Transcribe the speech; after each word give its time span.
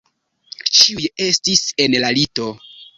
Ĉiuj 0.79 1.05
estis 1.27 1.65
en 1.87 2.03
la 2.05 2.15
lito. 2.21 2.53